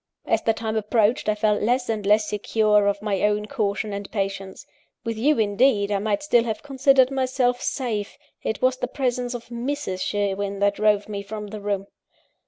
As 0.25 0.41
the 0.41 0.51
time 0.53 0.75
approached, 0.77 1.29
I 1.29 1.35
felt 1.35 1.61
less 1.61 1.87
and 1.87 2.03
less 2.07 2.27
secure 2.27 2.87
of 2.87 3.03
my 3.03 3.21
own 3.21 3.45
caution 3.45 3.93
and 3.93 4.11
patience. 4.11 4.65
With 5.03 5.15
you, 5.15 5.37
indeed, 5.37 5.91
I 5.91 5.99
might 5.99 6.23
still 6.23 6.43
have 6.45 6.63
considered 6.63 7.11
myself 7.11 7.61
safe: 7.61 8.17
it 8.41 8.63
was 8.63 8.77
the 8.77 8.87
presence 8.87 9.35
of 9.35 9.49
Mrs. 9.49 10.01
Sherwin 10.01 10.57
that 10.57 10.73
drove 10.77 11.07
me 11.07 11.21
from 11.21 11.49
the 11.49 11.61
room. 11.61 11.85